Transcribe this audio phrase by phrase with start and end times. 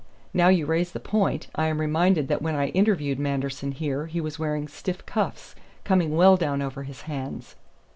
[0.33, 4.19] Now you raise the point, I am reminded that when I interviewed Manderson here he
[4.19, 7.55] was wearing stiff cuffs, coming well down over his hands."